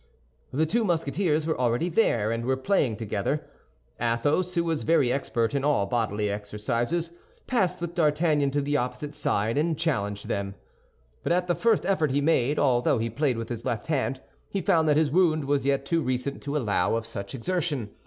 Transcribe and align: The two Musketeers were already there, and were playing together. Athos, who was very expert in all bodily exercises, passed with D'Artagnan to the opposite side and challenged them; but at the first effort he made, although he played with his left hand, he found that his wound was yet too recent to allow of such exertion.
The 0.51 0.65
two 0.65 0.83
Musketeers 0.83 1.45
were 1.45 1.59
already 1.59 1.87
there, 1.87 2.31
and 2.31 2.43
were 2.43 2.57
playing 2.57 2.95
together. 2.97 3.45
Athos, 4.01 4.55
who 4.55 4.63
was 4.63 4.81
very 4.81 5.13
expert 5.13 5.53
in 5.53 5.63
all 5.63 5.85
bodily 5.85 6.27
exercises, 6.27 7.11
passed 7.45 7.79
with 7.79 7.93
D'Artagnan 7.93 8.49
to 8.49 8.61
the 8.61 8.77
opposite 8.77 9.13
side 9.13 9.59
and 9.59 9.77
challenged 9.77 10.27
them; 10.27 10.55
but 11.21 11.31
at 11.31 11.45
the 11.45 11.53
first 11.53 11.85
effort 11.85 12.09
he 12.09 12.19
made, 12.19 12.57
although 12.57 12.97
he 12.97 13.11
played 13.11 13.37
with 13.37 13.49
his 13.49 13.63
left 13.63 13.85
hand, 13.85 14.19
he 14.49 14.59
found 14.59 14.89
that 14.89 14.97
his 14.97 15.11
wound 15.11 15.45
was 15.45 15.67
yet 15.67 15.85
too 15.85 16.01
recent 16.01 16.41
to 16.41 16.57
allow 16.57 16.95
of 16.95 17.05
such 17.05 17.35
exertion. 17.35 17.91